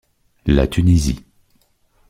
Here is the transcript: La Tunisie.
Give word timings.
La 0.47 0.65
Tunisie. 0.65 1.23